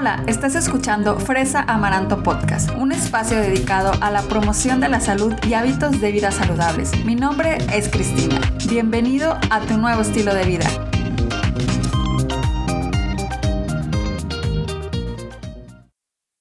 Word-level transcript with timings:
Hola, 0.00 0.24
estás 0.26 0.54
escuchando 0.54 1.20
Fresa 1.20 1.60
Amaranto 1.60 2.22
Podcast, 2.22 2.70
un 2.70 2.90
espacio 2.90 3.36
dedicado 3.36 3.92
a 4.00 4.10
la 4.10 4.22
promoción 4.22 4.80
de 4.80 4.88
la 4.88 4.98
salud 4.98 5.34
y 5.46 5.52
hábitos 5.52 6.00
de 6.00 6.10
vida 6.10 6.30
saludables. 6.30 7.04
Mi 7.04 7.14
nombre 7.14 7.58
es 7.70 7.90
Cristina. 7.90 8.40
Bienvenido 8.66 9.38
a 9.50 9.60
tu 9.60 9.76
nuevo 9.76 10.00
estilo 10.00 10.32
de 10.32 10.44
vida. 10.46 10.66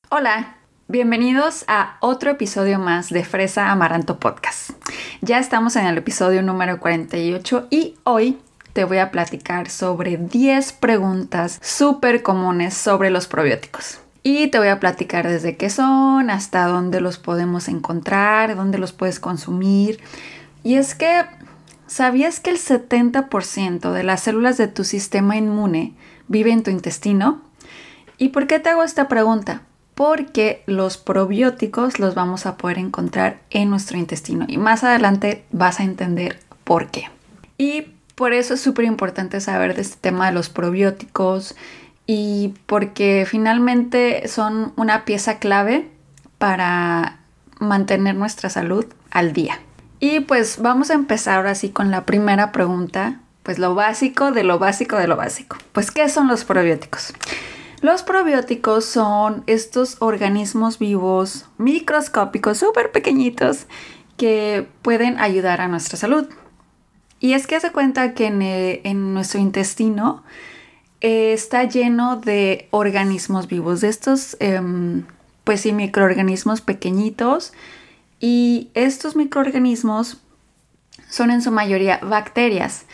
Hola, 0.09 0.55
bienvenidos 0.87 1.65
a 1.67 1.97
otro 1.99 2.31
episodio 2.31 2.79
más 2.79 3.09
de 3.09 3.25
Fresa 3.25 3.71
Amaranto 3.71 4.21
Podcast. 4.21 4.69
Ya 5.19 5.37
estamos 5.37 5.75
en 5.75 5.85
el 5.85 5.97
episodio 5.97 6.41
número 6.43 6.79
48 6.79 7.67
y 7.69 7.95
hoy 8.05 8.39
te 8.73 8.83
voy 8.83 8.97
a 8.97 9.11
platicar 9.11 9.69
sobre 9.69 10.17
10 10.17 10.73
preguntas 10.73 11.59
súper 11.61 12.23
comunes 12.23 12.73
sobre 12.73 13.09
los 13.09 13.27
probióticos. 13.27 13.99
Y 14.21 14.47
te 14.47 14.59
voy 14.59 14.67
a 14.67 14.79
platicar 14.79 15.27
desde 15.27 15.55
qué 15.55 15.69
son, 15.69 16.29
hasta 16.29 16.65
dónde 16.65 17.01
los 17.01 17.17
podemos 17.17 17.67
encontrar, 17.67 18.55
dónde 18.55 18.77
los 18.77 18.91
puedes 18.91 19.19
consumir. 19.19 19.99
Y 20.63 20.75
es 20.75 20.93
que, 20.93 21.23
¿sabías 21.87 22.39
que 22.39 22.49
el 22.49 22.57
70% 22.57 23.91
de 23.91 24.03
las 24.03 24.21
células 24.21 24.57
de 24.57 24.67
tu 24.67 24.83
sistema 24.83 25.37
inmune 25.37 25.93
vive 26.27 26.51
en 26.51 26.63
tu 26.63 26.71
intestino? 26.71 27.41
¿Y 28.17 28.29
por 28.29 28.47
qué 28.47 28.59
te 28.59 28.69
hago 28.69 28.83
esta 28.83 29.07
pregunta? 29.07 29.61
Porque 29.95 30.63
los 30.65 30.97
probióticos 30.97 31.99
los 31.99 32.13
vamos 32.13 32.45
a 32.45 32.57
poder 32.57 32.77
encontrar 32.77 33.39
en 33.49 33.69
nuestro 33.69 33.97
intestino. 33.97 34.45
Y 34.49 34.57
más 34.57 34.83
adelante 34.83 35.45
vas 35.51 35.79
a 35.79 35.83
entender 35.83 36.39
por 36.65 36.91
qué. 36.91 37.09
Y 37.57 37.85
por 38.19 38.33
eso 38.33 38.55
es 38.55 38.59
súper 38.59 38.83
importante 38.83 39.39
saber 39.39 39.75
de 39.75 39.81
este 39.81 39.95
tema 39.95 40.25
de 40.25 40.33
los 40.33 40.49
probióticos 40.49 41.55
y 42.05 42.53
porque 42.65 43.25
finalmente 43.25 44.27
son 44.27 44.73
una 44.75 45.05
pieza 45.05 45.39
clave 45.39 45.89
para 46.37 47.19
mantener 47.59 48.15
nuestra 48.15 48.49
salud 48.49 48.85
al 49.09 49.31
día. 49.31 49.61
Y 50.01 50.19
pues 50.19 50.61
vamos 50.61 50.89
a 50.89 50.95
empezar 50.95 51.37
ahora 51.37 51.55
sí 51.55 51.69
con 51.69 51.91
la 51.91 52.05
primera 52.05 52.51
pregunta, 52.51 53.21
pues 53.41 53.57
lo 53.57 53.73
básico 53.73 54.33
de 54.33 54.43
lo 54.43 54.59
básico 54.59 54.97
de 54.97 55.07
lo 55.07 55.15
básico. 55.15 55.55
Pues 55.71 55.89
¿qué 55.89 56.09
son 56.09 56.27
los 56.27 56.43
probióticos? 56.43 57.13
Los 57.79 58.03
probióticos 58.03 58.83
son 58.83 59.45
estos 59.47 59.95
organismos 60.01 60.77
vivos 60.77 61.45
microscópicos 61.57 62.57
súper 62.57 62.91
pequeñitos 62.91 63.65
que 64.17 64.67
pueden 64.81 65.17
ayudar 65.21 65.61
a 65.61 65.69
nuestra 65.69 65.97
salud. 65.97 66.27
Y 67.19 67.33
es 67.33 67.47
que 67.47 67.59
se 67.59 67.71
cuenta 67.71 68.13
que 68.13 68.27
eh, 68.27 68.81
en, 68.83 69.13
nuestro 69.13 69.39
intestino 69.39 70.23
eh, 71.01 71.33
está 71.33 71.63
lleno 71.63 72.15
de 72.15 72.67
organismos 72.71 73.47
vivos, 73.47 73.81
de 73.81 73.89
estos, 73.89 74.37
em, 74.39 75.05
pues 75.43 75.61
sí, 75.61 75.73
microorganismos 75.73 76.61
pequeñitos. 76.61 77.53
Y 78.19 78.69
estos 78.73 79.15
microorganismos 79.15 80.21
son 81.09 81.31
en 81.31 81.41
su 81.41 81.51
mayoría 81.51 81.99
bacterias. 82.01 82.85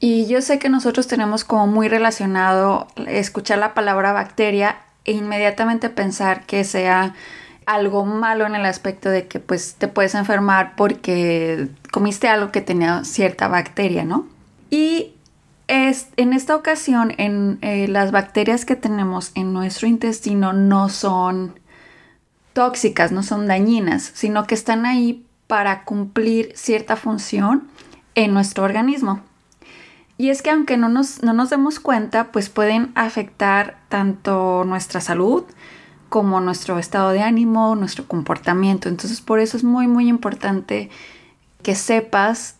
Y 0.00 0.26
yo 0.26 0.40
sé 0.42 0.58
que 0.58 0.68
nosotros 0.68 1.08
tenemos 1.08 1.44
como 1.44 1.66
muy 1.66 1.88
relacionado 1.88 2.86
escuchar 3.06 3.58
la 3.58 3.74
palabra 3.74 4.12
bacteria 4.12 4.78
e 5.04 5.12
inmediatamente 5.12 5.90
pensar 5.90 6.46
que 6.46 6.62
sea 6.62 7.14
algo 7.68 8.06
malo 8.06 8.46
en 8.46 8.54
el 8.54 8.64
aspecto 8.64 9.10
de 9.10 9.28
que 9.28 9.40
pues 9.40 9.74
te 9.74 9.88
puedes 9.88 10.14
enfermar 10.14 10.74
porque 10.74 11.68
comiste 11.92 12.26
algo 12.26 12.50
que 12.50 12.62
tenía 12.62 13.04
cierta 13.04 13.46
bacteria, 13.46 14.04
¿no? 14.04 14.26
Y 14.70 15.12
es, 15.66 16.08
en 16.16 16.32
esta 16.32 16.56
ocasión, 16.56 17.12
en, 17.18 17.58
eh, 17.60 17.86
las 17.86 18.10
bacterias 18.10 18.64
que 18.64 18.74
tenemos 18.74 19.32
en 19.34 19.52
nuestro 19.52 19.86
intestino 19.86 20.54
no 20.54 20.88
son 20.88 21.60
tóxicas, 22.54 23.12
no 23.12 23.22
son 23.22 23.46
dañinas, 23.46 24.12
sino 24.14 24.46
que 24.46 24.54
están 24.54 24.86
ahí 24.86 25.26
para 25.46 25.84
cumplir 25.84 26.52
cierta 26.54 26.96
función 26.96 27.68
en 28.14 28.32
nuestro 28.32 28.64
organismo. 28.64 29.20
Y 30.16 30.30
es 30.30 30.40
que 30.40 30.50
aunque 30.50 30.78
no 30.78 30.88
nos, 30.88 31.22
no 31.22 31.34
nos 31.34 31.50
demos 31.50 31.80
cuenta, 31.80 32.32
pues 32.32 32.48
pueden 32.48 32.92
afectar 32.94 33.78
tanto 33.90 34.64
nuestra 34.64 35.02
salud, 35.02 35.44
como 36.08 36.40
nuestro 36.40 36.78
estado 36.78 37.10
de 37.10 37.22
ánimo, 37.22 37.74
nuestro 37.76 38.06
comportamiento. 38.06 38.88
Entonces 38.88 39.20
por 39.20 39.40
eso 39.40 39.56
es 39.56 39.64
muy 39.64 39.86
muy 39.86 40.08
importante 40.08 40.90
que 41.62 41.74
sepas 41.74 42.58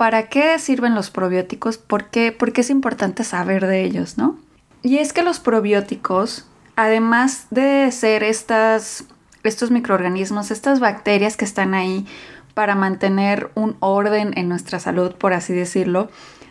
para 0.00 0.28
qué 0.28 0.58
sirven 0.58 0.94
los 0.94 1.10
probióticos, 1.10 1.76
por 1.76 2.06
qué, 2.06 2.34
es 2.56 2.70
importante 2.70 3.22
saber 3.22 3.66
de 3.66 3.84
ellos, 3.84 4.16
¿no? 4.16 4.38
Y 4.82 4.96
es 4.96 5.12
que 5.12 5.22
los 5.22 5.40
probióticos, 5.40 6.48
además 6.74 7.48
de 7.50 7.92
ser 7.92 8.22
estas, 8.22 9.04
estos 9.42 9.70
microorganismos, 9.70 10.50
estas 10.50 10.80
bacterias 10.80 11.36
que 11.36 11.44
están 11.44 11.74
ahí 11.74 12.06
para 12.54 12.74
mantener 12.74 13.50
un 13.54 13.76
orden 13.80 14.32
en 14.38 14.48
nuestra 14.48 14.80
salud, 14.80 15.14
por 15.16 15.34
así 15.34 15.52
decirlo, 15.52 16.08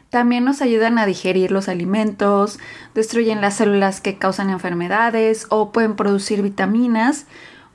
también 0.10 0.44
nos 0.44 0.62
ayudan 0.62 0.98
a 0.98 1.06
digerir 1.06 1.52
los 1.52 1.70
alimentos, 1.70 2.60
destruyen 2.96 3.42
las 3.42 3.56
células 3.56 4.02
que 4.02 4.18
causan 4.18 4.50
enfermedades 4.50 5.46
o 5.50 5.72
pueden 5.72 5.96
producir 5.96 6.42
vitaminas. 6.42 7.26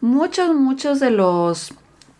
Muchos, 0.01 0.55
muchos 0.55 1.01
de 1.01 1.11
los 1.11 1.75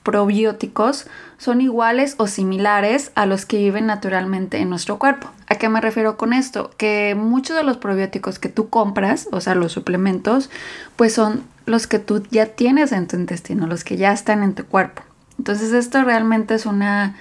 probióticos 0.05 1.07
son 1.39 1.61
iguales 1.61 2.15
o 2.19 2.27
similares 2.27 3.11
a 3.15 3.27
los 3.27 3.47
que 3.47 3.59
viven 3.59 3.87
naturalmente 3.87 4.59
en 4.59 4.71
nuestro 4.71 4.99
cuerpo. 4.99 5.31
¿A 5.49 5.57
qué 5.57 5.69
me 5.69 5.81
refiero 5.81 6.17
con 6.17 6.33
esto? 6.33 6.71
Que 6.77 7.17
muchos 7.19 7.57
de 7.57 7.65
los 7.65 7.79
probióticos 7.79 8.39
que 8.39 8.49
tú 8.49 8.69
compras, 8.69 9.29
o 9.33 9.41
sea, 9.41 9.55
los 9.55 9.73
suplementos, 9.73 10.51
pues 10.97 11.15
son 11.15 11.43
los 11.67 11.87
que 11.87 11.99
tú 11.99 12.23
ya 12.31 12.47
tienes 12.47 12.93
en 12.93 13.09
tu 13.09 13.17
intestino, 13.17 13.67
los 13.67 13.83
que 13.83 13.97
ya 13.97 14.13
están 14.13 14.43
en 14.43 14.55
tu 14.55 14.65
cuerpo. 14.67 15.03
Entonces 15.39 15.73
esto 15.73 16.05
realmente 16.05 16.55
es 16.55 16.67
una, 16.67 17.17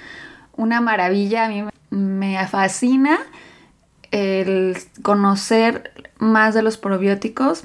una 0.56 0.82
maravilla. 0.82 1.46
A 1.46 1.50
mí 1.50 1.64
me 1.90 2.48
fascina 2.48 3.20
el 4.12 4.78
conocer 5.02 5.92
más 6.20 6.54
de 6.54 6.62
los 6.62 6.78
probióticos 6.78 7.64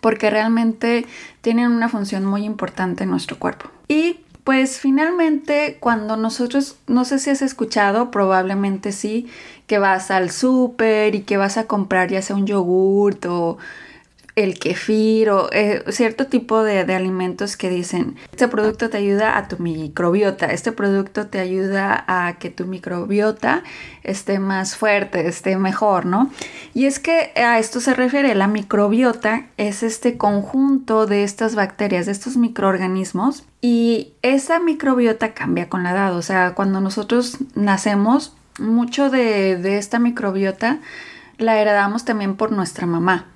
porque 0.00 0.30
realmente 0.30 1.06
tienen 1.42 1.70
una 1.70 1.88
función 1.88 2.24
muy 2.24 2.44
importante 2.44 3.04
en 3.04 3.10
nuestro 3.10 3.38
cuerpo. 3.38 3.70
Y 3.86 4.20
pues 4.44 4.80
finalmente 4.80 5.76
cuando 5.78 6.16
nosotros, 6.16 6.76
no 6.88 7.04
sé 7.04 7.18
si 7.18 7.30
has 7.30 7.42
escuchado, 7.42 8.10
probablemente 8.10 8.90
sí, 8.90 9.28
que 9.66 9.78
vas 9.78 10.10
al 10.10 10.30
súper 10.30 11.14
y 11.14 11.22
que 11.22 11.36
vas 11.36 11.56
a 11.56 11.66
comprar 11.66 12.10
ya 12.10 12.22
sea 12.22 12.34
un 12.34 12.46
yogurt 12.46 13.24
o 13.26 13.58
el 14.34 14.58
kefir 14.58 15.28
o 15.30 15.50
eh, 15.52 15.84
cierto 15.90 16.26
tipo 16.26 16.62
de, 16.62 16.80
alimentos 16.94 17.56
que 17.56 17.68
dicen, 17.68 18.16
este 18.32 18.48
producto 18.48 18.88
te 18.88 18.96
ayuda 18.96 19.36
a 19.36 19.48
tu 19.48 19.58
microbiota, 19.58 20.46
este 20.46 20.72
producto 20.72 21.26
te 21.26 21.38
ayuda 21.38 22.04
a 22.06 22.38
que 22.38 22.50
tu 22.50 22.66
microbiota 22.66 23.62
esté 24.02 24.38
más 24.38 24.76
fuerte, 24.76 25.26
esté 25.26 25.56
mejor, 25.56 26.06
¿no? 26.06 26.30
Y 26.74 26.86
es 26.86 26.98
que 26.98 27.32
a 27.36 27.58
esto 27.58 27.80
se 27.80 27.94
refiere, 27.94 28.34
la 28.34 28.48
microbiota 28.48 29.46
es 29.58 29.82
este 29.82 30.16
conjunto 30.16 31.06
de 31.06 31.24
estas 31.24 31.54
bacterias, 31.54 32.06
de 32.06 32.12
estos 32.12 32.36
microorganismos 32.36 33.44
y 33.60 34.14
esa 34.22 34.58
microbiota 34.60 35.34
cambia 35.34 35.68
con 35.68 35.82
la 35.82 35.92
edad, 35.92 36.16
o 36.16 36.22
sea, 36.22 36.54
cuando 36.54 36.80
nosotros 36.80 37.38
nacemos, 37.54 38.34
mucho 38.58 39.08
de, 39.08 39.56
de 39.56 39.78
esta 39.78 39.98
microbiota 39.98 40.80
la 41.38 41.58
heredamos 41.58 42.04
también 42.04 42.36
por 42.36 42.52
nuestra 42.52 42.86
mamá. 42.86 43.31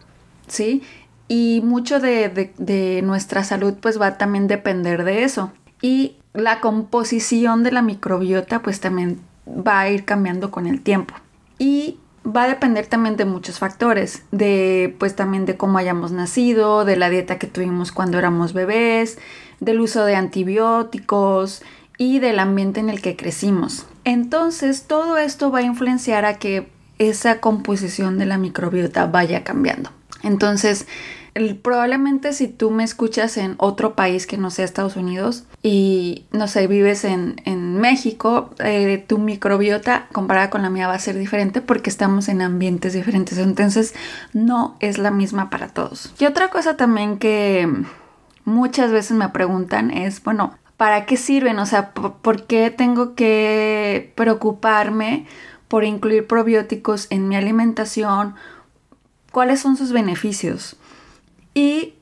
¿Sí? 0.47 0.83
Y 1.29 1.61
mucho 1.65 1.99
de, 2.01 3.01
nuestra 3.05 3.43
salud 3.45 3.75
pues 3.81 4.01
va 4.01 4.07
a 4.07 4.19
también 4.19 4.47
depender 4.47 5.05
de 5.05 5.25
eso. 5.25 5.53
Y 5.83 6.17
la 6.33 6.61
composición 6.61 7.63
de 7.63 7.73
la 7.73 7.83
microbiota 7.83 8.63
pues 8.63 8.81
también 8.81 9.21
va 9.47 9.81
a 9.81 9.91
ir 9.91 10.05
cambiando 10.05 10.51
con 10.51 10.67
el 10.67 10.83
tiempo. 10.83 11.15
Y 11.59 11.99
va 12.25 12.45
a 12.45 12.49
depender 12.49 12.87
también 12.87 13.17
de 13.17 13.25
muchos 13.25 13.59
factores, 13.59 14.25
de 14.33 14.95
pues 14.99 15.17
también 15.17 15.47
de 15.47 15.57
cómo 15.57 15.79
hayamos 15.79 16.13
nacido, 16.13 16.85
de 16.85 16.97
la 16.97 17.11
dieta 17.11 17.39
que 17.39 17.47
tuvimos 17.47 17.93
cuando 17.93 18.19
éramos 18.19 18.53
bebés, 18.53 19.19
del 19.61 19.81
uso 19.81 20.05
de 20.05 20.17
antibióticos 20.17 21.63
y 21.99 22.19
del 22.19 22.39
ambiente 22.39 22.81
en 22.81 22.91
el 22.91 23.01
que 23.01 23.17
crecimos. 23.17 23.87
Entonces 24.05 24.85
todo 24.85 25.17
esto 25.19 25.51
va 25.51 25.61
a 25.61 25.63
influenciar 25.63 26.25
a 26.25 26.39
que 26.39 26.69
esa 26.99 27.41
composición 27.41 28.19
de 28.19 28.27
la 28.27 28.39
microbiota 28.39 29.07
vaya 29.07 29.45
cambiando. 29.45 29.91
Entonces, 30.23 30.87
probablemente 31.63 32.33
si 32.33 32.49
tú 32.49 32.71
me 32.71 32.85
escuchas 32.85 33.37
en 33.37 33.55
otro 33.59 33.95
país 33.95 34.27
que 34.27 34.39
no 34.39 34.51
sea 34.51 34.65
Estados 34.65 34.97
Unidos 34.97 35.45
y 35.63 36.25
no 36.33 36.49
sé, 36.49 36.67
vives 36.67 37.05
en, 37.05 37.37
México, 37.77 38.51
eh, 38.59 39.05
tu 39.07 39.19
microbiota 39.19 40.07
comparada 40.13 40.49
con 40.49 40.63
la 40.63 40.71
mía 40.71 40.89
va 40.89 40.95
a 40.95 40.99
ser 40.99 41.19
diferente 41.19 41.61
porque 41.61 41.91
estamos 41.91 42.29
en 42.29 42.41
ambientes 42.41 42.95
diferentes. 42.95 43.39
Entonces, 43.39 43.95
no 44.33 44.77
es 44.81 44.99
la 44.99 45.11
misma 45.11 45.51
para 45.51 45.69
todos. 45.69 46.15
Y 46.19 46.25
otra 46.25 46.49
cosa 46.49 46.77
también 46.77 47.19
que 47.19 47.69
muchas 48.45 48.91
veces 48.93 49.17
me 49.17 49.29
preguntan 49.29 49.91
es, 49.91 50.23
bueno, 50.25 50.55
¿para 50.77 51.05
qué 51.05 51.17
sirven? 51.17 51.59
O 51.59 51.67
sea, 51.67 51.91
¿por 51.91 52.47
qué 52.47 52.71
tengo 52.71 53.15
que 53.15 54.13
preocuparme 54.15 55.27
por 55.69 55.85
incluir 55.85 56.27
probióticos 56.27 57.09
en 57.11 57.29
mi 57.29 57.37
alimentación? 57.37 58.35
Cuáles 59.37 59.61
son 59.61 59.77
sus 59.77 59.93
beneficios. 59.93 60.77
Y 61.53 61.93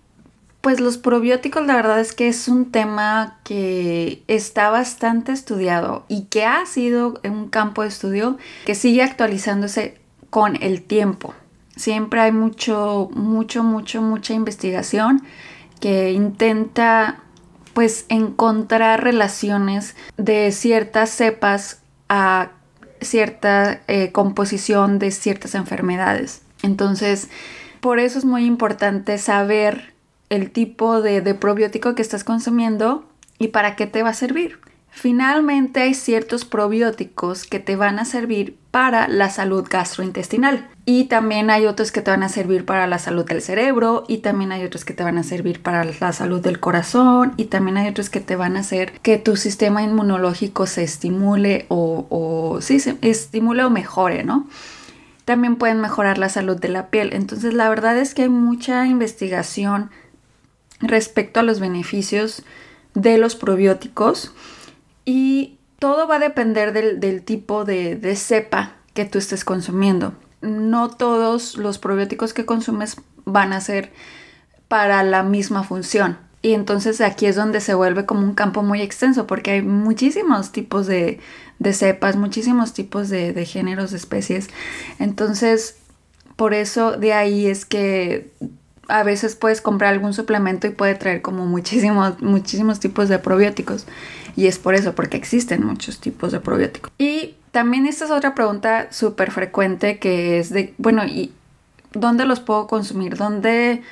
pues 0.60 0.78
los 0.78 0.98
probióticos 0.98 1.66
la 1.66 1.75
verdad 1.75 1.98
es 1.98 2.12
que 2.12 2.28
es 2.28 2.46
un 2.46 2.70
tema 2.70 3.40
que 3.42 4.22
está 4.28 4.70
bastante 4.70 5.32
estudiado 5.32 6.04
y 6.06 6.26
que 6.26 6.44
ha 6.44 6.64
sido 6.64 7.20
un 7.25 7.48
campo 7.48 7.82
de 7.82 7.88
estudio 7.88 8.38
que 8.66 8.76
sigue 8.76 9.02
actualizándose 9.02 9.98
con 10.31 10.62
el 10.62 10.82
tiempo. 10.82 11.34
Siempre 11.75 12.20
hay 12.20 12.31
mucho, 12.31 13.10
mucho, 13.14 13.64
mucho, 13.64 14.00
mucha 14.00 14.32
investigación 14.32 15.25
que 15.81 16.12
intenta 16.12 17.19
pues 17.72 18.06
encontrar 18.10 19.02
relaciones 19.02 19.96
de 20.16 20.52
ciertas 20.52 21.10
cepas 21.10 21.82
a 22.08 22.52
cierta 23.00 23.81
eh, 23.88 24.12
composición 24.12 25.00
de 25.00 25.10
ciertas 25.10 25.56
enfermedades. 25.56 26.44
Entonces, 26.64 27.28
por 27.81 27.99
eso 27.99 28.19
es 28.19 28.25
muy 28.25 28.46
importante 28.46 29.19
saber 29.19 29.93
el 30.31 30.50
tipo 30.50 31.02
de, 31.02 31.34
probiótico 31.34 31.94
que 31.94 32.00
estás 32.00 32.25
consumiendo 32.25 33.05
y 33.38 33.49
para 33.49 33.76
qué 33.76 33.87
te 33.87 34.02
va 34.02 34.11
a 34.11 34.14
servir. 34.14 34.58
Finalmente 34.90 35.82
hay 35.82 35.93
ciertos 35.93 36.44
probióticos 36.44 37.44
que 37.44 37.58
te 37.58 37.76
van 37.76 37.99
a 37.99 38.05
servir 38.05 38.56
para 38.70 39.08
la 39.08 39.28
salud 39.28 39.66
gastrointestinal 39.69 40.69
y 40.87 41.05
también 41.05 41.50
hay 41.50 41.66
otros 41.66 41.90
que 41.90 42.00
te 42.00 42.12
van 42.12 42.22
a 42.22 42.28
servir 42.28 42.64
para 42.64 42.87
la 42.87 42.99
salud 42.99 43.26
del 43.26 43.43
cerebro 43.43 44.05
y 44.06 44.19
también 44.19 44.52
hay 44.52 44.64
otros 44.64 44.84
que 44.84 44.94
te 44.94 45.02
van 45.02 45.19
a 45.19 45.25
servir 45.25 45.60
para 45.60 45.84
la 45.84 46.12
salud 46.12 46.40
del 46.40 46.60
corazón 46.60 47.34
y 47.37 47.46
también 47.46 47.76
hay 47.76 47.88
otros 47.88 48.08
que 48.08 48.20
te 48.20 48.37
van 48.37 48.56
a 48.56 48.60
hacer 48.60 48.93
que 49.00 49.19
tu 49.19 49.37
sistema 49.37 49.82
inmunológico 49.82 50.67
se 50.67 50.84
estimule 50.84 51.67
o, 51.69 52.58
sí, 52.60 52.78
se 52.78 52.96
estimule 53.02 53.64
o 53.64 53.70
mejore, 53.70 54.22
¿no? 54.22 54.46
También 55.24 55.56
pueden 55.56 55.80
mejorar 55.80 56.18
la 56.18 56.28
salud 56.28 56.56
de 56.56 56.68
la 56.68 56.88
piel. 56.88 57.12
Entonces 57.12 57.54
la 57.54 57.68
verdad 57.68 57.96
es 57.96 58.14
que 58.14 58.22
hay 58.22 58.28
mucha 58.28 58.86
investigación 58.86 59.90
respecto 60.80 61.40
a 61.40 61.42
los 61.42 61.60
beneficios 61.60 62.42
de 62.94 63.18
los 63.18 63.36
probióticos 63.36 64.32
y 65.04 65.58
todo 65.78 66.06
va 66.06 66.16
a 66.16 66.20
depender 66.20 66.72
del, 66.72 67.22
tipo 67.22 67.64
de, 67.64 67.96
de, 67.96 68.16
cepa 68.16 68.76
que 68.94 69.04
tú 69.04 69.18
estés 69.18 69.44
consumiendo. 69.44 70.14
No 70.40 70.90
todos 70.90 71.56
los 71.56 71.78
probióticos 71.78 72.32
que 72.32 72.46
consumes 72.46 72.96
van 73.24 73.52
a 73.52 73.60
ser 73.60 73.92
para 74.68 75.02
la 75.02 75.22
misma 75.22 75.62
función. 75.62 76.18
Y 76.44 76.52
entonces 76.52 77.00
aquí 77.00 77.25
es 77.25 77.37
donde 77.37 77.62
se 77.62 77.73
vuelve 77.73 78.05
como 78.05 78.20
un 78.20 78.35
campo 78.35 78.62
muy 78.62 78.82
extenso 78.82 79.26
porque 79.26 79.52
hay 79.52 79.62
muchísimos 79.62 80.52
tipos 80.52 80.87
de, 80.87 81.19
cepas, 81.73 82.17
muchísimos 82.17 82.75
tipos 82.75 83.08
de, 83.08 83.32
de 83.32 83.46
géneros, 83.46 83.93
de 83.93 83.96
especies. 83.96 84.50
Entonces, 84.99 85.79
por 86.37 86.52
eso 86.52 86.99
de 86.99 87.14
ahí 87.14 87.46
es 87.46 87.64
que 87.64 88.31
a 88.88 89.05
veces 89.05 89.37
puedes 89.37 89.62
comprar 89.62 89.94
algún 89.94 90.12
suplemento 90.12 90.67
y 90.67 90.70
puede 90.70 90.94
traer 90.96 91.23
como 91.23 91.46
muchísimos, 91.46 92.20
muchísimos 92.20 92.79
tipos 92.79 93.08
de 93.08 93.19
probióticos. 93.19 93.87
Y 94.37 94.46
es 94.46 94.58
por 94.58 94.75
eso, 94.75 94.94
porque 94.94 95.17
existen 95.17 95.64
muchos 95.64 95.99
tipos 95.99 96.31
de 96.31 96.41
probióticos. 96.41 96.93
Y 96.99 97.37
también 97.52 97.87
esta 97.87 98.05
es 98.05 98.11
otra 98.11 98.35
pregunta 98.35 98.88
súper 98.91 99.31
frecuente 99.31 99.99
que 99.99 100.38
es 100.38 100.50
de, 100.50 100.75
bueno, 100.76 101.06
¿y 101.06 101.32
dónde 101.94 102.26
los 102.26 102.41
puedo 102.41 102.67
consumir? 102.67 103.17
¿Dónde, 103.17 103.82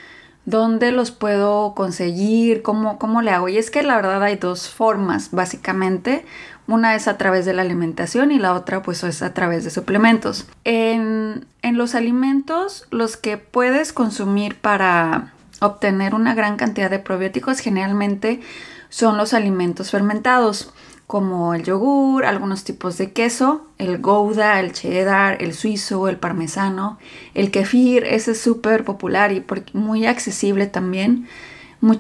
dónde 0.44 0.92
los 0.92 1.10
puedo 1.10 1.74
conseguir? 1.74 2.62
¿Cómo, 2.62 2.98
¿Cómo 2.98 3.22
le 3.22 3.30
hago? 3.30 3.48
Y 3.48 3.58
es 3.58 3.70
que 3.70 3.82
la 3.82 3.96
verdad 3.96 4.22
hay 4.22 4.36
dos 4.36 4.68
formas, 4.68 5.30
básicamente. 5.30 6.24
Una 6.66 6.94
es 6.94 7.08
a 7.08 7.18
través 7.18 7.44
de 7.44 7.52
la 7.52 7.62
alimentación 7.62 8.30
y 8.30 8.38
la 8.38 8.54
otra 8.54 8.82
pues 8.82 9.02
es 9.04 9.22
a 9.22 9.34
través 9.34 9.64
de 9.64 9.70
suplementos. 9.70 10.46
En, 10.64 11.46
en 11.62 11.76
los 11.76 11.94
alimentos, 11.94 12.86
los 12.90 13.16
que 13.16 13.36
puedes 13.36 13.92
consumir 13.92 14.56
para 14.56 15.32
obtener 15.60 16.14
una 16.14 16.34
gran 16.34 16.56
cantidad 16.56 16.90
de 16.90 16.98
probióticos 16.98 17.58
generalmente 17.60 18.40
son 18.88 19.16
los 19.16 19.32
alimentos 19.32 19.90
fermentados 19.90 20.72
como 21.12 21.52
el 21.52 21.62
yogur, 21.62 22.24
algunos 22.24 22.64
tipos 22.64 22.96
de 22.96 23.12
queso, 23.12 23.66
el 23.76 23.98
gouda, 23.98 24.58
el 24.60 24.72
cheddar, 24.72 25.42
el 25.42 25.52
suizo, 25.52 26.08
el 26.08 26.16
parmesano, 26.16 26.98
el 27.34 27.50
kefir, 27.50 28.04
ese 28.04 28.30
es 28.30 28.40
súper 28.40 28.82
popular 28.82 29.30
y 29.30 29.44
muy 29.74 30.06
accesible 30.06 30.68
también. 30.68 31.28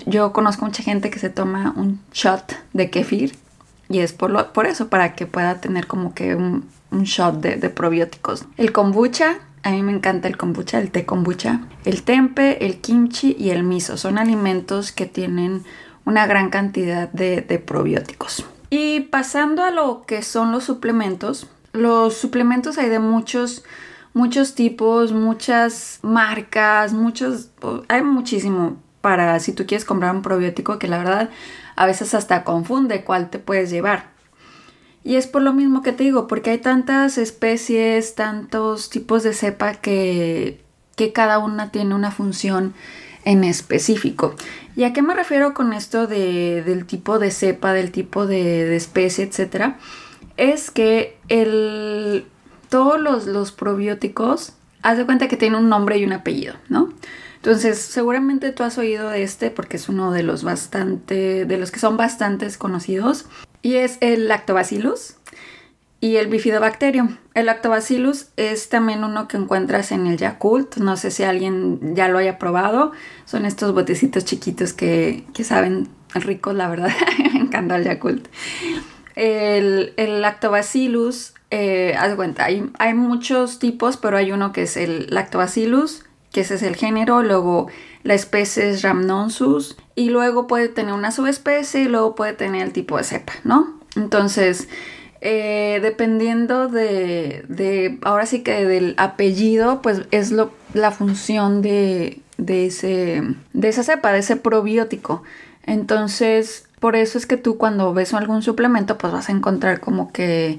Yo 0.06 0.32
conozco 0.32 0.64
mucha 0.64 0.82
gente 0.82 1.10
que 1.10 1.18
se 1.18 1.28
toma 1.28 1.74
un 1.76 2.00
shot 2.14 2.56
de 2.72 2.88
kefir 2.88 3.36
y 3.90 3.98
es 3.98 4.14
por, 4.14 4.66
eso, 4.66 4.88
para 4.88 5.14
que 5.14 5.26
pueda 5.26 5.60
tener 5.60 5.86
como 5.86 6.14
que 6.14 6.34
un, 6.34 6.64
shot 6.90 7.34
de, 7.42 7.68
probióticos. 7.68 8.46
El 8.56 8.72
kombucha, 8.72 9.40
a 9.62 9.72
mí 9.72 9.82
me 9.82 9.92
encanta 9.92 10.26
el 10.26 10.38
kombucha, 10.38 10.78
el 10.78 10.90
té 10.90 11.04
kombucha. 11.04 11.60
El 11.84 12.02
tempe, 12.02 12.64
el 12.64 12.80
kimchi 12.80 13.36
y 13.38 13.50
el 13.50 13.62
miso 13.62 13.98
son 13.98 14.16
alimentos 14.16 14.90
que 14.90 15.04
tienen 15.04 15.64
una 16.06 16.26
gran 16.26 16.48
cantidad 16.48 17.10
de 17.10 17.62
probióticos. 17.66 18.46
Y 18.74 19.00
pasando 19.00 19.62
a 19.64 19.70
lo 19.70 20.00
que 20.06 20.22
son 20.22 20.50
los 20.50 20.64
suplementos, 20.64 21.46
los 21.74 22.16
suplementos 22.16 22.78
hay 22.78 22.88
de 22.88 23.00
muchos 23.00 23.64
muchos 24.14 24.54
tipos, 24.54 25.12
muchas 25.12 25.98
marcas, 26.00 26.94
muchos, 26.94 27.50
hay 27.88 28.00
muchísimo 28.02 28.78
para 29.02 29.38
si 29.40 29.52
tú 29.52 29.66
quieres 29.66 29.84
comprar 29.84 30.14
un 30.14 30.22
probiótico 30.22 30.78
que 30.78 30.88
la 30.88 30.96
verdad 30.96 31.28
a 31.76 31.84
veces 31.84 32.14
hasta 32.14 32.44
confunde 32.44 33.04
cuál 33.04 33.28
te 33.28 33.38
puedes 33.38 33.68
llevar. 33.68 34.10
Y 35.04 35.16
es 35.16 35.26
por 35.26 35.42
lo 35.42 35.52
mismo 35.52 35.82
que 35.82 35.92
te 35.92 36.04
digo, 36.04 36.26
porque 36.26 36.48
hay 36.48 36.58
tantas 36.58 37.18
especies, 37.18 38.14
tantos 38.14 38.88
tipos 38.88 39.22
de 39.22 39.34
cepa 39.34 39.74
que, 39.74 40.64
que 40.96 41.12
cada 41.12 41.40
una 41.40 41.70
tiene 41.70 41.94
una 41.94 42.10
función 42.10 42.72
en 43.24 43.44
específico. 43.44 44.34
¿Y 44.76 44.84
a 44.84 44.92
qué 44.92 45.02
me 45.02 45.14
refiero 45.14 45.54
con 45.54 45.72
esto 45.72 46.06
de, 46.06 46.62
del 46.62 46.86
tipo 46.86 47.18
de 47.18 47.30
cepa, 47.30 47.72
del 47.72 47.92
tipo 47.92 48.26
de, 48.26 48.74
especie, 48.74 49.24
etcétera? 49.24 49.78
Es 50.36 50.70
que 50.70 51.18
el, 51.28 52.24
todos 52.68 53.00
los, 53.00 53.26
los 53.26 53.52
probióticos, 53.52 54.54
haz 54.82 54.98
de 54.98 55.04
cuenta 55.04 55.28
que 55.28 55.36
tienen 55.36 55.60
un 55.60 55.68
nombre 55.68 55.98
y 55.98 56.04
un 56.04 56.12
apellido, 56.12 56.54
¿no? 56.68 56.92
Entonces, 57.36 57.78
seguramente 57.78 58.52
tú 58.52 58.62
has 58.62 58.78
oído 58.78 59.08
de 59.08 59.24
este 59.24 59.50
porque 59.50 59.76
es 59.76 59.88
uno 59.88 60.12
de 60.12 60.22
los 60.22 60.44
bastante, 60.44 61.44
de 61.44 61.58
los 61.58 61.72
que 61.72 61.80
son 61.80 61.96
bastantes 61.96 62.56
conocidos. 62.56 63.26
Y 63.62 63.74
es 63.74 63.98
el 64.00 64.28
Lactobacillus 64.28 65.16
y 66.02 66.16
el 66.16 66.26
Bifidobacterium. 66.26 67.16
El 67.32 67.46
Lactobacillus 67.46 68.26
es 68.36 68.68
también 68.68 69.04
uno 69.04 69.28
que 69.28 69.36
encuentras 69.36 69.92
en 69.92 70.08
el 70.08 70.16
Yakult. 70.16 70.78
No 70.78 70.96
sé 70.96 71.12
si 71.12 71.22
alguien 71.22 71.94
ya 71.94 72.08
lo 72.08 72.18
haya 72.18 72.40
probado. 72.40 72.90
Son 73.24 73.46
estos 73.46 73.72
botecitos 73.72 74.24
chiquitos 74.24 74.72
que, 74.72 75.24
saben 75.44 75.88
ricos, 76.12 76.56
la 76.56 76.68
verdad. 76.68 76.90
Me 77.32 77.38
encanta 77.38 77.76
el 77.76 77.84
Yakult. 77.84 78.26
El, 79.14 79.94
el 79.96 80.20
Lactobacillus, 80.22 81.34
eh, 81.52 81.94
haz 81.96 82.16
cuenta, 82.16 82.46
hay, 82.46 82.68
hay 82.80 82.94
muchos 82.94 83.60
tipos, 83.60 83.96
pero 83.96 84.16
hay 84.16 84.32
uno 84.32 84.52
que 84.52 84.62
es 84.62 84.76
el 84.76 85.06
Lactobacillus 85.08 86.04
que 86.32 86.40
ese 86.40 86.54
es 86.54 86.62
el 86.62 86.76
género, 86.76 87.22
luego 87.22 87.68
la 88.04 88.14
especie 88.14 88.70
es 88.70 88.80
Rhamnosus 88.82 89.76
y 89.94 90.08
luego 90.08 90.46
puede 90.46 90.68
tener 90.68 90.94
una 90.94 91.12
subespecie 91.12 91.82
y 91.82 91.88
luego 91.88 92.14
puede 92.14 92.32
tener 92.32 92.62
el 92.62 92.72
tipo 92.72 92.96
de 92.96 93.04
cepa, 93.04 93.34
¿no? 93.44 93.78
Entonces, 93.96 94.66
eh, 95.24 95.78
dependiendo 95.80 96.66
de, 96.66 97.96
ahora 98.02 98.26
sí 98.26 98.42
que 98.42 98.66
del 98.66 98.96
apellido, 98.98 99.80
pues 99.80 100.02
es 100.10 100.32
lo, 100.32 100.50
la 100.74 100.90
función 100.90 101.62
de, 101.62 102.20
de, 102.38 102.66
ese, 102.66 103.22
de 103.52 103.68
esa 103.68 103.84
cepa, 103.84 104.10
de 104.10 104.18
ese 104.18 104.34
probiótico. 104.34 105.22
Entonces, 105.62 106.66
por 106.80 106.96
eso 106.96 107.18
es 107.18 107.26
que 107.26 107.36
tú 107.36 107.56
cuando 107.56 107.94
ves 107.94 108.14
algún 108.14 108.42
suplemento, 108.42 108.98
pues 108.98 109.12
vas 109.12 109.28
a 109.28 109.32
encontrar 109.32 109.78
como 109.78 110.10
que 110.10 110.58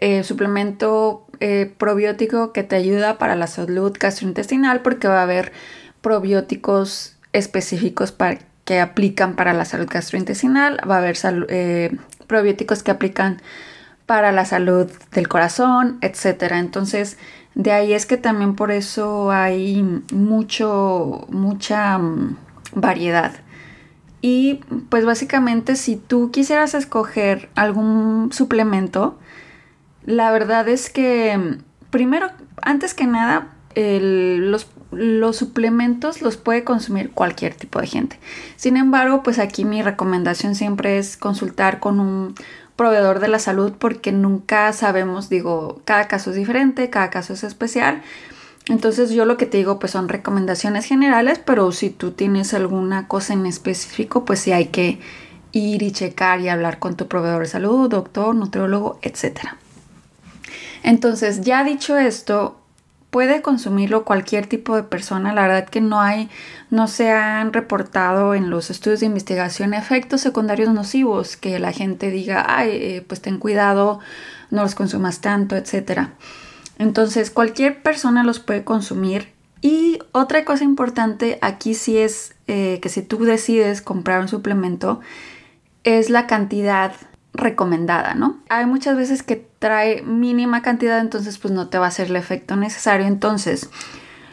eh, 0.00 0.24
suplemento 0.24 1.24
eh, 1.38 1.72
probiótico 1.78 2.52
que 2.52 2.64
te 2.64 2.74
ayuda 2.74 3.18
para 3.18 3.36
la 3.36 3.46
salud 3.46 3.96
gastrointestinal 3.96 4.82
porque 4.82 5.06
va 5.06 5.20
a 5.20 5.22
haber 5.22 5.52
probióticos 6.00 7.14
específicos 7.32 8.10
para, 8.10 8.40
que 8.64 8.80
aplican 8.80 9.36
para 9.36 9.52
la 9.52 9.64
salud 9.64 9.86
gastrointestinal, 9.88 10.80
va 10.90 10.96
a 10.96 10.98
haber 10.98 11.16
probióticos 12.26 12.82
que 12.82 12.90
aplican 12.90 13.40
para 14.06 14.32
la 14.32 14.44
salud 14.44 14.90
del 15.12 15.28
corazón, 15.28 15.98
etc. 16.02 16.52
Entonces, 16.52 17.16
de 17.54 17.72
ahí 17.72 17.92
es 17.92 18.06
que 18.06 18.16
también 18.16 18.54
por 18.54 18.70
eso 18.70 19.30
hay 19.30 19.82
mucho, 20.12 21.26
mucha 21.30 21.98
mm, 21.98 22.36
variedad. 22.74 23.32
Y 24.20 24.60
pues 24.88 25.04
básicamente 25.04 25.76
si 25.76 25.96
tú 25.96 26.30
quisieras 26.30 26.74
escoger 26.74 27.50
algún 27.56 28.32
suplemento, 28.32 29.18
la 30.06 30.30
verdad 30.30 30.68
es 30.68 30.90
que, 30.90 31.58
primero, 31.90 32.30
antes 32.62 32.94
que 32.94 33.06
nada, 33.06 33.48
los, 33.74 34.68
los, 34.92 35.36
suplementos 35.36 36.22
los 36.22 36.36
puede 36.36 36.62
consumir 36.62 37.10
cualquier 37.10 37.54
tipo 37.54 37.80
de 37.80 37.86
gente. 37.86 38.18
Sin 38.56 38.76
embargo, 38.76 39.22
pues 39.22 39.38
aquí 39.38 39.64
mi 39.64 39.82
recomendación 39.82 40.54
siempre 40.54 40.98
es 40.98 41.16
consultar 41.16 41.80
con 41.80 41.98
un 41.98 42.34
proveedor 42.76 43.20
de 43.20 43.28
la 43.28 43.38
salud 43.38 43.72
porque 43.78 44.12
nunca 44.12 44.72
sabemos, 44.72 45.28
digo, 45.28 45.80
cada 45.84 46.08
caso 46.08 46.30
es 46.30 46.36
diferente, 46.36 46.90
cada 46.90 47.10
caso 47.10 47.34
es 47.34 47.44
especial 47.44 48.02
Entonces 48.68 49.10
yo 49.10 49.24
lo 49.24 49.36
que 49.36 49.46
te 49.46 49.58
digo 49.58 49.78
pues 49.78 49.92
son 49.92 50.08
recomendaciones 50.08 50.84
generales, 50.84 51.38
pero 51.38 51.72
si 51.72 51.90
tú 51.90 52.12
tienes 52.12 52.54
alguna 52.54 53.08
cosa 53.08 53.34
en 53.34 53.46
específico, 53.46 54.24
pues 54.24 54.40
sí 54.40 54.52
hay 54.52 54.66
que 54.66 55.00
ir 55.52 55.82
y 55.82 55.92
checar 55.92 56.40
y 56.40 56.48
hablar 56.48 56.78
con 56.78 56.96
tu 56.96 57.08
proveedor 57.08 57.42
de 57.42 57.48
salud, 57.48 57.90
doctor, 57.90 58.34
nutriólogo, 58.34 58.98
etc. 59.02 59.40
Entonces 60.82 61.42
ya 61.42 61.64
dicho 61.64 61.96
esto, 61.98 62.61
puede 63.12 63.42
consumirlo 63.42 64.06
cualquier 64.06 64.46
tipo 64.46 64.74
de 64.74 64.84
persona. 64.84 65.34
La 65.34 65.42
verdad 65.42 65.68
que 65.68 65.82
no 65.82 66.00
hay, 66.00 66.30
no 66.70 66.88
se 66.88 67.10
han 67.10 67.52
reportado 67.52 68.34
en 68.34 68.48
los 68.48 68.70
estudios 68.70 69.00
de 69.00 69.06
investigación 69.06 69.74
efectos 69.74 70.22
secundarios 70.22 70.72
nocivos 70.72 71.36
que 71.36 71.58
la 71.58 71.72
gente 71.72 72.10
diga, 72.10 72.46
ay, 72.48 72.70
eh, 72.72 73.04
pues 73.06 73.20
ten 73.20 73.36
cuidado, 73.36 74.00
no 74.50 74.62
los 74.62 74.74
consumas 74.74 75.20
tanto, 75.20 75.56
etcétera. 75.56 76.14
Entonces 76.78 77.30
cualquier 77.30 77.82
persona 77.82 78.24
los 78.24 78.40
puede 78.40 78.64
consumir. 78.64 79.28
Y 79.60 79.98
otra 80.12 80.46
cosa 80.46 80.64
importante 80.64 81.38
aquí 81.42 81.74
sí 81.74 81.98
es 81.98 82.34
eh, 82.46 82.78
que 82.80 82.88
si 82.88 83.02
tú 83.02 83.24
decides 83.24 83.82
comprar 83.82 84.22
un 84.22 84.28
suplemento, 84.28 85.00
es 85.84 86.08
la 86.08 86.26
cantidad 86.26 86.94
recomendada, 87.34 88.14
¿no? 88.14 88.38
Hay 88.48 88.66
muchas 88.66 88.96
veces 88.96 89.22
que 89.22 89.46
trae 89.58 90.02
mínima 90.02 90.62
cantidad, 90.62 90.98
entonces 90.98 91.38
pues 91.38 91.52
no 91.52 91.68
te 91.68 91.78
va 91.78 91.86
a 91.86 91.88
hacer 91.88 92.08
el 92.08 92.16
efecto 92.16 92.56
necesario. 92.56 93.06
Entonces, 93.06 93.70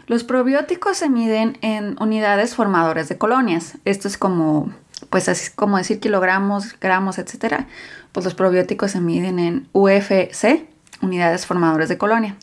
los 0.07 0.23
probióticos 0.23 0.97
se 0.97 1.09
miden 1.09 1.57
en 1.61 1.95
unidades 2.01 2.55
formadoras 2.55 3.09
de 3.09 3.17
colonias. 3.17 3.77
Esto 3.85 4.07
es 4.07 4.17
como, 4.17 4.73
pues 5.09 5.29
así 5.29 5.51
como 5.55 5.77
decir 5.77 5.99
kilogramos, 5.99 6.77
gramos, 6.79 7.19
etcétera. 7.19 7.67
Pues 8.11 8.25
los 8.25 8.33
probióticos 8.33 8.91
se 8.91 9.01
miden 9.01 9.39
en 9.39 9.67
UFC, 9.71 10.65
unidades 11.01 11.45
formadoras 11.45 11.89
de 11.89 11.97
colonia. 11.97 12.35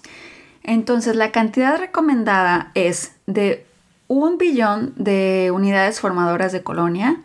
Entonces 0.62 1.16
la 1.16 1.32
cantidad 1.32 1.78
recomendada 1.78 2.70
es 2.74 3.12
de 3.26 3.66
un 4.08 4.38
billón 4.38 4.92
de 4.96 5.50
unidades 5.52 6.00
formadoras 6.00 6.52
de 6.52 6.62
colonia 6.62 7.20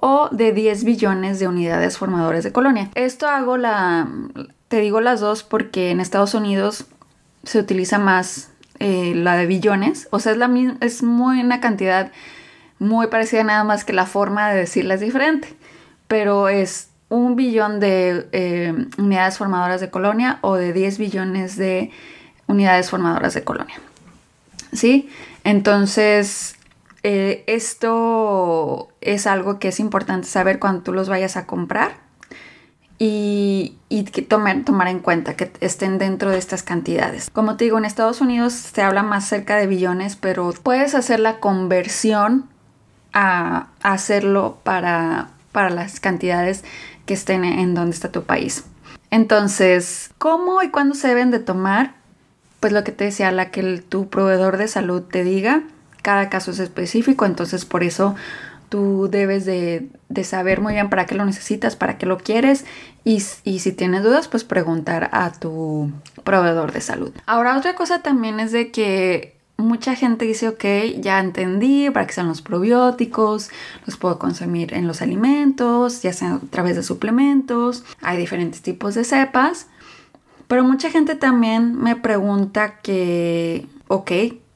o 0.00 0.28
de 0.30 0.52
10 0.52 0.84
billones 0.84 1.38
de 1.38 1.48
unidades 1.48 1.98
formadoras 1.98 2.42
de 2.42 2.52
colonia. 2.52 2.90
Esto 2.94 3.28
hago 3.28 3.56
la, 3.56 4.08
te 4.68 4.80
digo 4.80 5.00
las 5.00 5.20
dos 5.20 5.42
porque 5.42 5.90
en 5.90 6.00
Estados 6.00 6.34
Unidos 6.34 6.86
se 7.44 7.58
utiliza 7.58 7.98
más 7.98 8.50
eh, 8.78 9.12
la 9.14 9.36
de 9.36 9.46
billones, 9.46 10.08
o 10.10 10.18
sea, 10.18 10.32
es, 10.32 10.38
la, 10.38 10.50
es 10.80 11.02
muy 11.02 11.40
una 11.40 11.60
cantidad 11.60 12.10
muy 12.78 13.08
parecida 13.08 13.44
nada 13.44 13.62
más 13.62 13.84
que 13.84 13.92
la 13.92 14.06
forma 14.06 14.50
de 14.50 14.60
decirla 14.60 14.94
es 14.94 15.00
diferente, 15.00 15.54
pero 16.08 16.48
es 16.48 16.88
un 17.10 17.36
billón 17.36 17.78
de 17.78 18.28
eh, 18.32 18.74
unidades 18.96 19.36
formadoras 19.36 19.80
de 19.80 19.90
colonia 19.90 20.38
o 20.40 20.54
de 20.54 20.72
10 20.72 20.98
billones 20.98 21.56
de 21.56 21.90
unidades 22.46 22.88
formadoras 22.88 23.34
de 23.34 23.44
colonia. 23.44 23.74
¿Sí? 24.72 25.10
Entonces, 25.44 26.56
eh, 27.02 27.44
esto 27.46 28.88
es 29.00 29.26
algo 29.26 29.58
que 29.58 29.68
es 29.68 29.80
importante 29.80 30.26
saber 30.26 30.58
cuando 30.58 30.82
tú 30.82 30.92
los 30.92 31.08
vayas 31.08 31.36
a 31.36 31.46
comprar 31.46 31.92
y, 32.98 33.78
que 34.12 34.20
tomar, 34.20 34.62
tomar 34.64 34.88
en 34.88 34.98
cuenta 34.98 35.34
que 35.34 35.50
estén 35.60 35.96
dentro 35.96 36.30
de 36.30 36.38
estas 36.38 36.62
cantidades. 36.62 37.30
Como 37.30 37.56
te 37.56 37.64
digo, 37.64 37.78
en 37.78 37.86
Estados 37.86 38.20
Unidos 38.20 38.52
se 38.52 38.82
habla 38.82 39.02
más 39.02 39.26
cerca 39.26 39.56
de 39.56 39.66
billones, 39.66 40.16
pero 40.16 40.52
puedes 40.62 40.94
hacer 40.94 41.18
la 41.18 41.40
conversión 41.40 42.48
a 43.14 43.68
hacerlo 43.82 44.58
para, 44.62 45.30
para 45.50 45.70
las 45.70 45.98
cantidades 45.98 46.62
que 47.06 47.14
estén 47.14 47.44
en 47.44 47.74
donde 47.74 47.94
está 47.94 48.12
tu 48.12 48.24
país. 48.24 48.64
Entonces, 49.10 50.10
¿cómo 50.18 50.62
y 50.62 50.68
cuándo 50.68 50.94
se 50.94 51.08
deben 51.08 51.30
de 51.30 51.40
tomar? 51.40 51.94
Pues 52.60 52.74
lo 52.74 52.84
que 52.84 52.92
te 52.92 53.04
decía, 53.04 53.32
la 53.32 53.50
que 53.50 53.78
tu 53.78 54.08
proveedor 54.10 54.58
de 54.58 54.68
salud 54.68 55.02
te 55.02 55.24
diga, 55.24 55.62
cada 56.02 56.28
caso 56.28 56.50
es 56.50 56.58
específico, 56.58 57.24
entonces 57.24 57.64
por 57.64 57.84
eso 57.84 58.14
tú 58.68 59.08
debes 59.10 59.44
de, 59.44 59.88
saber 60.22 60.60
muy 60.60 60.74
bien 60.74 60.90
para 60.90 61.06
qué 61.06 61.14
lo 61.14 61.24
necesitas, 61.24 61.76
para 61.76 61.98
qué 61.98 62.06
lo 62.06 62.18
quieres 62.18 62.64
y, 63.04 63.22
y, 63.44 63.58
si 63.58 63.72
tienes 63.72 64.02
dudas, 64.02 64.28
pues 64.28 64.44
preguntar 64.44 65.10
a 65.12 65.32
tu 65.32 65.90
proveedor 66.24 66.72
de 66.72 66.80
salud. 66.80 67.12
Ahora 67.26 67.56
otra 67.56 67.74
cosa 67.74 68.02
también 68.02 68.38
es 68.38 68.52
de 68.52 68.70
que 68.70 69.40
mucha 69.60 69.94
gente 69.94 70.24
dice, 70.24 70.48
ok, 70.48 70.64
ya 71.00 71.20
entendí 71.20 71.90
para 71.90 72.06
qué 72.06 72.12
son 72.12 72.28
los 72.28 72.42
probióticos, 72.42 73.50
los 73.86 73.96
puedo 73.96 74.18
consumir 74.18 74.74
en 74.74 74.86
los 74.86 75.02
alimentos, 75.02 76.02
ya 76.02 76.12
sea 76.12 76.34
a 76.34 76.40
través 76.50 76.76
de 76.76 76.82
suplementos, 76.82 77.84
hay 78.00 78.16
diferentes 78.18 78.62
tipos 78.62 78.94
de 78.94 79.04
cepas, 79.04 79.66
pero 80.48 80.64
mucha 80.64 80.90
gente 80.90 81.14
también 81.14 81.76
me 81.76 81.96
pregunta 81.96 82.80
que, 82.80 83.66
ok, 83.88 84.10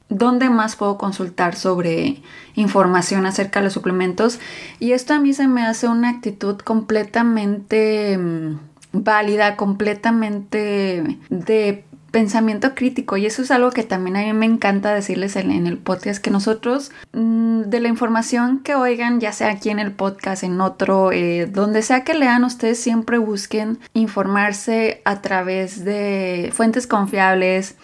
¿dónde 0.09 0.49
más 0.49 0.75
puedo 0.75 0.97
consultar 0.97 1.55
sobre 1.55 2.21
información 2.55 3.25
acerca 3.25 3.59
de 3.59 3.65
los 3.65 3.73
suplementos? 3.73 4.39
Y 4.79 4.91
esto 4.91 5.13
a 5.13 5.19
mí 5.19 5.33
se 5.33 5.47
me 5.47 5.63
hace 5.63 5.87
una 5.87 6.09
actitud 6.09 6.57
completamente 6.57 8.17
mm, 8.17 8.59
válida, 8.91 9.55
completamente 9.55 11.17
de 11.29 11.83
pensamiento 12.15 12.75
crítico 12.75 13.17
y 13.17 13.25
eso 13.25 13.41
es 13.41 13.51
algo 13.51 13.71
que 13.71 13.83
también 13.83 14.15
a 14.15 14.21
mí 14.21 14.31
me 14.31 14.45
encanta 14.45 14.93
decirles 14.93 15.35
en, 15.35 15.51
el 15.51 15.77
podcast 15.77 16.23
que 16.23 16.31
nosotros 16.31 16.93
mm, 17.11 17.63
de 17.63 17.81
la 17.81 17.89
información 17.89 18.59
que 18.59 18.73
oigan 18.73 19.19
ya 19.19 19.33
sea 19.33 19.49
aquí 19.49 19.69
en 19.69 19.79
el 19.79 19.91
podcast 19.91 20.43
en 20.43 20.61
otro 20.61 21.11
eh, 21.11 21.45
donde 21.45 21.81
sea 21.81 22.05
que 22.05 22.13
lean 22.13 22.45
ustedes 22.45 22.79
siempre 22.79 23.17
busquen 23.17 23.79
informarse 23.93 25.01
a 25.03 25.21
través 25.21 25.83
de 25.83 26.53
fuentes 26.53 26.87
confiables 26.87 27.75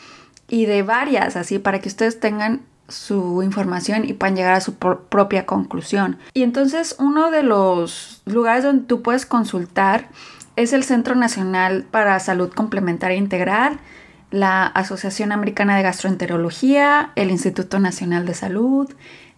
y 0.51 0.65
de 0.67 0.84
varias 0.84 1.36
así 1.36 1.58
para 1.58 1.79
que 1.79 1.89
ustedes 1.89 2.20
tengan 2.20 2.62
su 2.88 3.41
información 3.41 4.03
y 4.05 4.13
puedan 4.13 4.36
llegar 4.36 4.53
a 4.53 4.62
su 4.62 4.75
propia 4.75 5.46
conclusión. 5.46 6.20
Y 6.34 6.43
entonces 6.43 6.96
uno 7.00 7.31
de 7.31 7.41
los 7.41 8.22
lugares 8.25 8.63
donde 8.63 8.86
tú 8.86 9.01
puedes 9.01 9.25
consultar 9.25 10.10
es 10.58 10.74
el 10.74 10.84
Centro 10.84 11.15
Nacional 11.15 11.86
para 11.89 12.20
Salud 12.20 12.51
Complementaria 12.53 13.17
Integral 13.17 13.79
la 14.31 14.65
Asociación 14.65 15.34
Americana 15.34 15.75
de 15.75 15.84
Gastroenterología, 15.84 17.12
el 17.15 17.29
Instituto 17.29 17.79
Nacional 17.79 18.25
de 18.25 18.34
Salud. 18.34 18.89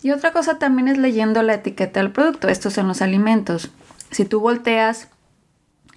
Y 0.03 0.11
otra 0.11 0.31
cosa 0.31 0.59
también 0.59 0.87
es 0.87 0.97
leyendo 0.97 1.41
la 1.41 1.55
etiqueta 1.55 1.99
del 1.99 2.11
producto. 2.11 2.47
Estos 2.47 2.73
son 2.73 2.87
los 2.87 3.01
alimentos. 3.01 3.71
Si 4.11 4.23
tú 4.23 4.39
volteas 4.39 5.09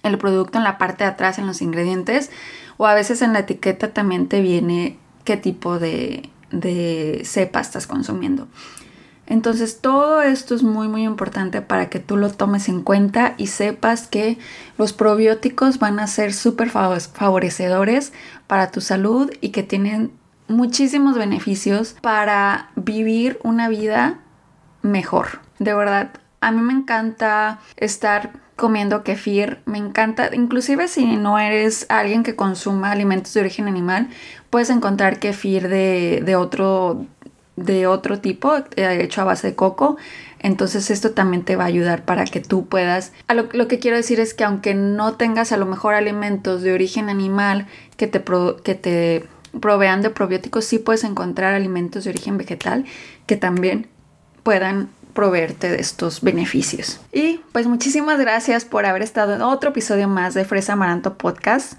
el 0.01 0.17
producto 0.17 0.57
en 0.57 0.63
la 0.63 0.77
parte 0.79 1.03
de 1.03 1.11
atrás, 1.11 1.37
en 1.37 1.45
los 1.45 1.61
ingredientes, 1.61 2.31
o 2.77 2.87
a 2.87 2.95
veces 2.95 3.21
en 3.21 3.33
la 3.33 3.39
etiqueta 3.39 3.93
también 3.93 4.27
te 4.27 4.41
viene 4.41 4.97
qué 5.27 5.35
tipo 5.35 5.77
de, 5.77 6.29
de 6.51 7.21
cepa 7.25 7.59
estás 7.59 7.85
consumiendo. 7.85 8.47
Entonces 9.25 9.81
todo 9.81 10.21
esto 10.21 10.55
es 10.55 10.63
muy 10.63 10.87
muy 10.87 11.03
importante 11.03 11.61
para 11.61 11.89
que 11.89 11.99
tú 11.99 12.15
lo 12.15 12.31
tomes 12.31 12.69
en 12.69 12.81
cuenta 12.81 13.33
y 13.37 13.47
sepas 13.47 14.07
que 14.07 14.37
los 14.77 14.93
probióticos 14.93 15.79
van 15.79 15.99
a 15.99 16.07
ser 16.07 16.33
súper 16.33 16.69
favorecedores 16.69 18.13
para 18.47 18.71
tu 18.71 18.79
salud 18.79 19.29
y 19.41 19.49
que 19.49 19.63
tienen 19.63 20.13
muchísimos 20.47 21.17
beneficios 21.17 21.97
para 22.01 22.69
vivir 22.77 23.37
una 23.43 23.67
vida 23.67 24.19
mejor. 24.81 25.41
De 25.59 25.73
verdad, 25.73 26.11
a 26.39 26.51
mí 26.51 26.61
me 26.61 26.71
encanta 26.71 27.59
estar 27.75 28.46
comiendo 28.57 29.03
kefir, 29.03 29.59
me 29.65 29.77
encanta, 29.77 30.29
inclusive 30.33 30.89
si 30.89 31.05
no 31.05 31.39
eres 31.39 31.85
alguien 31.87 32.23
que 32.23 32.35
consuma 32.35 32.91
alimentos 32.91 33.33
de 33.33 33.39
origen 33.39 33.67
animal, 33.67 34.09
puedes 34.49 34.69
encontrar 34.69 35.19
kefir 35.19 35.69
de, 35.69 36.21
de 36.25 36.35
otro 36.35 37.05
de 37.55 37.87
otro 37.87 38.19
tipo, 38.19 38.55
eh, 38.75 38.99
hecho 39.01 39.21
a 39.21 39.25
base 39.25 39.47
de 39.47 39.55
coco. 39.55 39.97
Entonces 40.39 40.91
esto 40.91 41.11
también 41.11 41.43
te 41.43 41.55
va 41.55 41.63
a 41.63 41.67
ayudar 41.67 42.05
para 42.05 42.23
que 42.25 42.39
tú 42.39 42.67
puedas... 42.67 43.11
lo, 43.27 43.67
que 43.67 43.79
quiero 43.79 43.97
decir 43.97 44.19
es 44.19 44.33
que 44.35 44.43
aunque 44.43 44.75
no 44.75 45.15
tengas 45.15 45.51
a 45.51 45.57
lo 45.57 45.65
mejor 45.65 45.95
alimentos 45.95 46.61
de 46.61 46.71
origen 46.71 47.09
animal 47.09 47.67
que 47.97 48.07
te, 48.07 48.23
que 48.63 48.75
te 48.75 49.25
provean 49.59 50.03
de 50.03 50.11
probióticos, 50.11 50.65
sí 50.65 50.77
puedes 50.77 51.03
encontrar 51.03 51.55
alimentos 51.55 52.03
de 52.03 52.11
origen 52.11 52.37
vegetal 52.37 52.85
que 53.25 53.35
también 53.35 53.87
puedan 54.43 54.89
proveerte 55.17 55.71
de 55.71 55.81
estos 55.81 56.21
beneficios. 56.21 56.99
Y 57.11 57.41
pues 57.51 57.65
muchísimas 57.65 58.19
gracias 58.19 58.65
por 58.65 58.85
haber 58.85 59.01
estado 59.01 59.33
en 59.33 59.41
otro 59.41 59.71
episodio 59.71 60.07
más 60.07 60.35
de 60.35 60.45
Fresa 60.45 60.73
Amaranto 60.73 61.17
Podcast. 61.17 61.73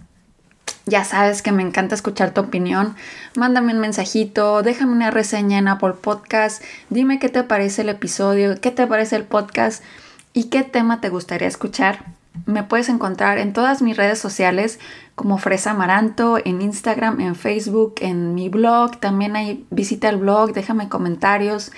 Ya 0.87 1.05
sabes 1.05 1.41
que 1.41 1.53
me 1.53 1.63
encanta 1.63 1.95
escuchar 1.95 2.35
tu 2.35 2.41
opinión. 2.41 2.97
Mándame 3.37 3.73
un 3.73 3.79
mensajito, 3.79 4.65
déjame 4.65 4.91
una 4.91 5.13
reseña 5.13 5.59
en 5.59 5.69
Apple 5.69 5.93
Podcast, 6.01 6.65
dime 6.91 7.21
qué 7.21 7.29
te 7.29 7.45
parece 7.45 7.83
el 7.83 7.91
episodio, 7.91 8.61
qué 8.61 8.73
te 8.73 8.89
parece 8.89 9.15
el 9.15 9.23
podcast 9.23 9.85
y 10.33 10.49
qué 10.51 10.65
tema 10.65 11.01
te 11.01 11.09
gustaría 11.09 11.47
escuchar. 11.47 12.07
Me 12.45 12.65
puedes 12.65 12.89
encontrar 12.89 13.39
en 13.39 13.53
todas 13.53 13.83
mis 13.83 13.97
redes 13.97 14.19
sociales 14.19 14.81
como 15.15 15.39
Fresa 15.39 15.71
Amaranto, 15.71 16.39
en 16.45 16.61
Instagram, 16.61 17.21
en 17.21 17.37
Facebook, 17.37 17.95
en 18.01 18.35
mi 18.35 18.49
blog. 18.49 18.99
También 18.99 19.37
hay, 19.37 19.65
visita 19.71 20.09
el 20.09 20.17
blog, 20.17 20.55
déjame 20.55 20.89
comentarios 20.89 21.71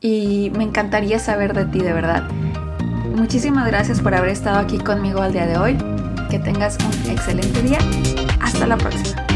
y 0.00 0.50
me 0.56 0.64
encantaría 0.64 1.18
saber 1.18 1.54
de 1.54 1.64
ti 1.66 1.80
de 1.80 1.92
verdad. 1.92 2.28
Muchísimas 3.14 3.66
gracias 3.66 4.00
por 4.00 4.14
haber 4.14 4.30
estado 4.30 4.58
aquí 4.58 4.78
conmigo 4.78 5.22
al 5.22 5.32
día 5.32 5.46
de 5.46 5.56
hoy. 5.56 5.76
Que 6.30 6.38
tengas 6.38 6.76
un 6.84 7.10
excelente 7.10 7.62
día. 7.62 7.78
Hasta 8.40 8.66
la 8.66 8.76
próxima. 8.76 9.26